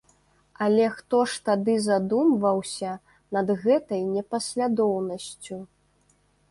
Але 0.67 0.85
хто 0.93 1.19
ж 1.33 1.43
тады 1.49 1.75
задумваўся 1.89 2.95
над 3.39 3.47
гэтай 3.67 4.01
непаслядоўнасцю? 4.15 5.63